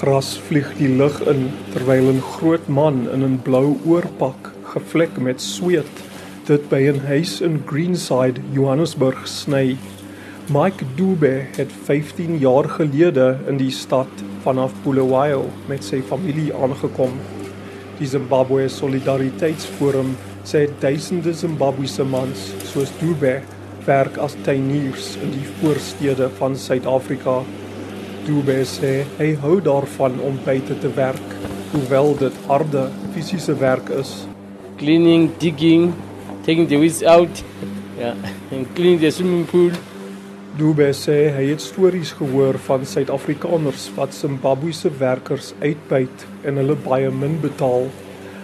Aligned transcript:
gras 0.00 0.38
vlieg 0.48 0.68
die 0.78 0.88
lug 0.88 1.18
in 1.28 1.50
terwyl 1.74 2.06
'n 2.08 2.22
groot 2.34 2.68
man 2.68 3.08
in 3.12 3.22
'n 3.24 3.40
blou 3.44 3.76
oorpak, 3.84 4.50
gevlek 4.72 5.18
met 5.20 5.40
sweet, 5.40 5.94
dit 6.46 6.68
by 6.70 6.80
'n 6.88 7.00
huis 7.06 7.40
in 7.40 7.62
Greenside, 7.66 8.40
Johannesburg 8.52 9.28
sny. 9.28 9.76
Mike 10.48 10.84
Dube 10.96 11.44
het 11.56 11.72
15 11.84 12.38
jaar 12.38 12.68
gelede 12.68 13.38
in 13.48 13.56
die 13.56 13.70
stad 13.70 14.08
vanaf 14.42 14.72
Bulawayo 14.84 15.44
met 15.68 15.84
sy 15.84 16.00
familie 16.00 16.54
aangekom. 16.54 17.12
Die 17.98 18.06
Zimbabwe 18.06 18.68
Solidariteitsforum 18.68 20.16
sê 20.44 20.68
duisende 20.78 21.34
Zimbabwese 21.34 22.04
mans 22.04 22.52
soos 22.64 22.90
Dube 23.00 23.42
werk 23.84 24.16
as 24.16 24.36
tuiniers 24.42 25.16
in 25.22 25.30
die 25.30 25.48
voorstede 25.60 26.30
van 26.38 26.56
Suid-Afrika. 26.56 27.42
Dube 28.26 28.58
sê 28.68 29.06
hy 29.16 29.30
hou 29.40 29.56
daarvan 29.64 30.18
om 30.20 30.36
buite 30.44 30.74
te 30.82 30.90
werk, 30.96 31.36
hoewel 31.72 32.12
dit 32.20 32.40
harde 32.48 32.82
fisiese 33.14 33.54
werk 33.60 33.88
is. 33.96 34.10
Cleaning, 34.80 35.30
digging, 35.40 35.94
taking 36.44 36.68
the 36.68 36.76
weeds 36.76 37.02
out, 37.02 37.42
yeah, 37.98 38.16
and 38.52 38.68
cleaning 38.74 39.00
the 39.00 39.10
swimming 39.10 39.46
pool. 39.48 39.72
Dube 40.58 40.90
sê 40.92 41.30
hy 41.32 41.46
het 41.48 41.64
stories 41.64 42.12
gehoor 42.18 42.58
van 42.66 42.84
Suid-Afrikaners 42.84 43.88
wat 43.96 44.12
Zimbabwese 44.14 44.92
werkers 45.00 45.54
uitbuit 45.62 46.26
en 46.44 46.60
hulle 46.60 46.76
baie 46.84 47.08
min 47.10 47.38
betaal. 47.40 47.88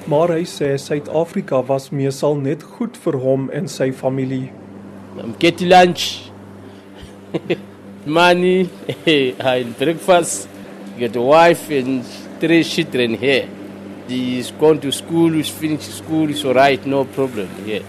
Maar 0.09 0.39
hy 0.39 0.45
sê 0.49 0.73
Suid-Afrika 0.81 1.61
was 1.69 1.91
meesal 1.93 2.39
net 2.41 2.65
goed 2.77 2.97
vir 3.05 3.21
hom 3.21 3.51
en 3.53 3.69
sy 3.69 3.91
familie. 3.93 4.49
I'm 5.21 5.35
getting 5.41 5.69
lunch, 5.69 6.31
money, 8.07 8.71
and 9.07 9.77
breakfast. 9.77 10.49
Get 10.99 11.17
a 11.17 11.21
wife 11.21 11.71
and 11.71 12.05
three 12.41 12.65
children 12.65 13.15
here. 13.15 13.49
He's 14.09 14.51
gone 14.53 14.81
to 14.81 14.93
school, 14.93 15.33
he's 15.33 15.49
finished 15.51 15.91
school, 15.93 16.31
it's 16.31 16.45
all 16.45 16.55
right, 16.55 16.85
no 16.87 17.05
problem 17.05 17.49
here. 17.65 17.83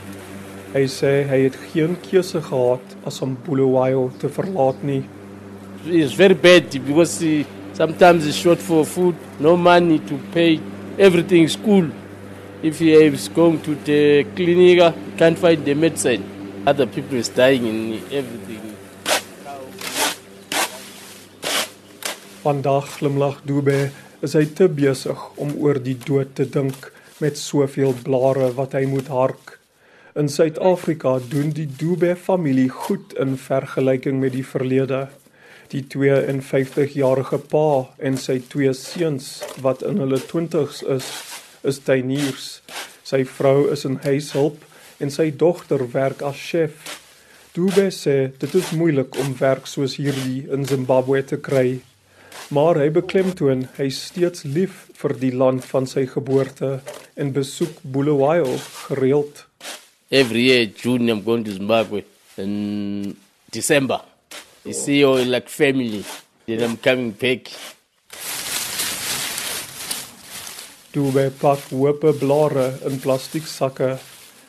Hy 0.73 0.83
sê 0.91 1.11
hy 1.29 1.37
het 1.45 1.55
geen 1.71 1.93
keuse 2.03 2.41
gehad 2.43 2.95
as 3.07 3.21
om 3.23 3.37
Bulawayo 3.45 4.09
te 4.19 4.27
verlaat 4.27 4.81
nie. 4.83 5.03
It's 5.85 6.13
very 6.13 6.33
bad 6.35 6.69
because 6.85 7.19
he, 7.21 7.45
sometimes 7.73 8.25
he's 8.25 8.35
short 8.35 8.59
for 8.59 8.83
food, 8.85 9.15
no 9.39 9.55
money 9.55 9.99
to 10.09 10.19
pay 10.33 10.59
everything 10.99 11.47
school. 11.47 11.87
If 12.61 12.79
he 12.79 12.91
is 12.93 13.29
going 13.29 13.61
to 13.61 13.75
the 13.85 14.25
clinic, 14.35 14.81
can't 15.17 15.37
find 15.39 15.63
the 15.63 15.75
medicine. 15.75 16.25
Other 16.65 16.87
people 16.87 17.17
is 17.17 17.29
dying 17.29 17.65
in 17.65 18.03
everything. 18.11 18.76
Vandag 22.47 22.85
glimlag 22.95 23.41
Dube, 23.43 23.89
is 24.23 24.31
hy 24.37 24.45
te 24.55 24.69
besig 24.71 25.19
om 25.35 25.49
oor 25.59 25.81
die 25.83 25.97
dood 25.99 26.29
te 26.37 26.45
dink 26.47 26.85
met 27.19 27.35
soveel 27.35 27.91
blare 28.05 28.45
wat 28.55 28.77
hy 28.77 28.85
moet 28.87 29.09
hark. 29.11 29.57
In 30.15 30.31
Suid-Afrika 30.31 31.17
doen 31.33 31.49
die 31.57 31.65
Dube 31.67 32.13
familie 32.15 32.69
goed 32.71 33.11
in 33.19 33.33
vergelyking 33.41 34.21
met 34.21 34.31
die 34.37 34.45
verlede. 34.47 35.01
Die 35.73 35.81
52-jarige 35.91 37.41
pa 37.51 37.65
en 37.99 38.15
sy 38.15 38.37
twee 38.53 38.71
seuns 38.79 39.27
wat 39.67 39.83
in 39.83 39.99
hulle 40.05 40.21
20's 40.31 40.85
is, 40.95 41.11
is 41.67 41.81
tuiniers. 41.83 42.47
Sy 43.03 43.25
vrou 43.27 43.67
is 43.75 43.83
'n 43.83 43.99
huishulp 44.07 44.63
en 45.03 45.11
sy 45.11 45.27
dogter 45.35 45.83
werk 45.99 46.23
as 46.23 46.39
chef. 46.39 46.95
Dube 47.51 47.91
sê 47.91 48.31
dit 48.39 48.55
is 48.55 48.71
moeilik 48.71 49.19
om 49.19 49.35
werk 49.35 49.67
soos 49.67 49.99
hierdie 49.99 50.47
in 50.47 50.63
Zimbabwe 50.63 51.25
te 51.27 51.43
kry. 51.51 51.81
Maar 52.47 52.77
hy 52.79 52.87
beklemtoon 52.95 53.65
hy 53.75 53.89
steeds 53.91 54.45
lief 54.47 54.85
vir 54.95 55.13
die 55.19 55.33
land 55.35 55.65
van 55.67 55.83
sy 55.89 56.05
geboorte 56.07 56.77
en 57.19 57.33
besoek 57.35 57.81
Bulawayo 57.83 58.53
gereeld. 58.87 59.41
Every 60.07 60.45
year, 60.47 60.69
June, 60.71 61.11
I'm 61.11 61.23
going 61.25 61.43
to 61.43 61.51
Zimbabwe. 61.51 62.05
In 62.37 63.17
December, 63.51 63.99
you 64.63 64.73
see 64.73 65.03
all 65.03 65.19
like 65.19 65.49
family. 65.49 66.05
Then 66.45 66.63
I'm 66.63 66.77
coming 66.77 67.11
back. 67.11 67.51
Dube 70.95 71.27
pak 71.41 71.67
hoope 71.75 72.13
blare 72.15 72.69
in 72.87 73.01
plastieksakke. 73.03 73.97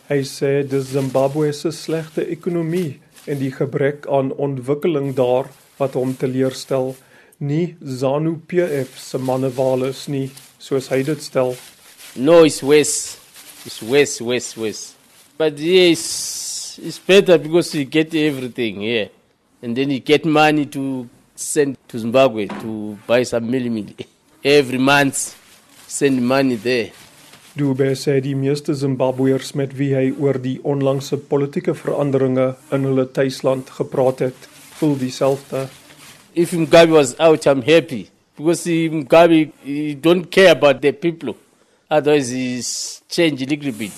Hy 0.07 0.21
sê 0.23 0.63
dis 0.63 0.93
Zimbabwe 0.95 1.51
se 1.51 1.75
slegte 1.75 2.23
ekonomie 2.23 3.01
en 3.27 3.43
die 3.43 3.51
gebrek 3.51 4.07
aan 4.07 4.31
ontwikkeling 4.39 5.17
daar 5.19 5.51
wat 5.83 5.99
hom 5.99 6.15
teleurstel. 6.15 6.95
Nie 7.41 7.77
ZANU-PF 7.81 8.99
se 8.99 9.19
manewales 9.19 10.09
nie, 10.11 10.27
soos 10.59 10.89
hy 10.91 11.05
dit 11.07 11.21
stel. 11.23 11.53
No, 12.19 12.43
it's 12.43 12.65
worse. 12.67 13.15
It's 13.63 13.79
worse, 13.83 14.25
worse, 14.25 14.57
worse. 14.59 14.95
But 15.39 15.59
yes, 15.59 16.81
it's 16.83 16.99
better 16.99 17.39
because 17.39 17.75
you 17.79 17.85
get 17.85 18.13
everything 18.15 18.81
here. 18.81 19.11
And 19.63 19.77
then 19.77 19.91
you 19.91 20.01
get 20.01 20.25
money 20.25 20.67
to 20.67 21.07
send 21.37 21.79
to 21.87 21.99
Zimbabwe 21.99 22.49
to 22.59 22.99
buy 23.07 23.23
some 23.23 23.49
millimeter. 23.49 24.05
Every 24.45 24.79
month, 24.79 25.37
send 25.87 26.21
money 26.27 26.57
there. 26.57 26.91
Dube 27.55 27.95
sê 27.95 28.19
die 28.23 28.35
meeste 28.35 28.75
Zimbabweërs 28.75 29.55
met 29.55 29.79
wie 29.79 29.95
hy 29.95 30.09
oor 30.19 30.43
die 30.43 30.59
onlangse 30.67 31.23
politieke 31.31 31.75
veranderinge 31.79 32.57
in 32.75 32.87
hulle 32.87 33.07
tuisland 33.15 33.71
gepraat 33.79 34.27
het, 34.27 34.49
voel 34.79 34.99
dieselfde. 34.99 35.69
If 36.35 36.53
Mugabe 36.53 36.91
was 36.91 37.19
out, 37.19 37.47
I'm 37.47 37.63
happy. 37.63 38.11
Because 38.37 38.67
Mugabe 38.67 39.53
he 39.65 39.95
don't 39.95 40.31
care 40.31 40.53
about 40.53 40.81
the 40.83 40.93
people. 40.93 41.37
Otherwise, 41.91 42.29
he's 42.29 43.03
changed 43.09 43.43
a 43.43 43.47
little 43.47 43.73
bit. 43.73 43.93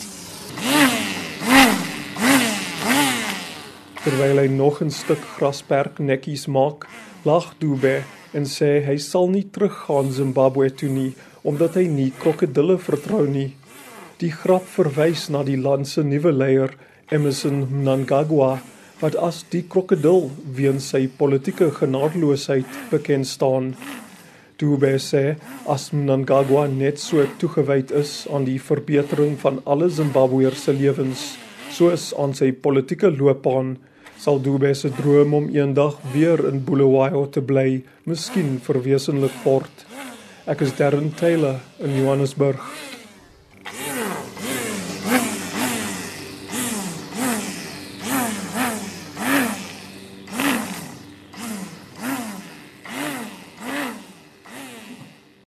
Terwyl 4.00 4.38
hy 4.40 4.48
nog 4.48 4.80
'n 4.80 4.90
stuk 4.90 5.20
grasperk 5.36 5.98
netjies 5.98 6.46
maak, 6.48 6.86
lag 7.24 7.52
Dube 7.60 8.04
en 8.32 8.44
sê 8.44 8.80
hy 8.86 8.96
sal 8.96 9.28
nie 9.28 9.44
teruggaan 9.44 10.08
Zimbabwe 10.12 10.70
toe 10.70 10.88
nie 10.88 11.12
omdat 11.44 11.74
hy 11.74 11.86
nie 11.88 12.10
krokodille 12.10 12.78
vertrou 12.78 13.26
nie. 13.26 13.52
Die 14.20 14.30
grap 14.30 14.64
verwys 14.64 15.28
na 15.28 15.42
die 15.42 15.56
land 15.56 15.88
se 15.88 16.02
nuwe 16.02 16.32
leier, 16.32 16.70
Emmerson 17.10 17.66
Mnangagwa, 17.68 18.60
wat 19.00 19.16
as 19.16 19.42
die 19.52 19.62
krokodil 19.72 20.28
weens 20.56 20.90
sy 20.92 21.06
politieke 21.20 21.70
genadeloosheid 21.80 22.68
bekend 22.92 23.28
staan. 23.28 23.72
Dube 24.60 24.92
sê 25.00 25.36
as 25.72 25.88
Mnangagwa 25.96 26.66
net 26.68 27.00
so 27.00 27.24
toegewyd 27.40 27.94
is 27.96 28.26
aan 28.28 28.44
die 28.44 28.58
verbetering 28.60 29.38
van 29.40 29.62
alle 29.64 29.88
Zimbabweërs 29.88 30.66
se 30.66 30.74
lewens, 30.76 31.22
soos 31.72 32.10
aan 32.20 32.36
sy 32.36 32.50
politieke 32.52 33.08
loopbaan, 33.08 33.78
sal 34.20 34.42
Dube 34.44 34.74
se 34.76 34.92
droom 35.00 35.32
om 35.38 35.48
eendag 35.54 35.96
weer 36.12 36.44
in 36.50 36.60
Bulawayo 36.66 37.24
te 37.32 37.40
bly, 37.40 37.80
miskien 38.04 38.58
verwesenlik 38.60 39.40
word. 39.46 39.86
Ek 40.44 40.60
is 40.66 40.76
Darren 40.76 41.14
Taylor 41.16 41.56
in 41.80 41.96
Johannesburg. 41.96 42.60